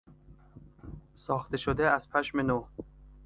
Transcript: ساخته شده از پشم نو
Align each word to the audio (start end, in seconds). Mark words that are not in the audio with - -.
ساخته 1.15 1.57
شده 1.57 1.89
از 1.89 2.09
پشم 2.09 2.39
نو 2.39 2.65